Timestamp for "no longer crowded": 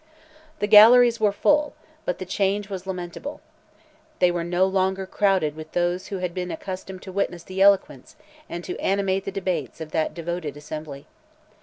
4.43-5.55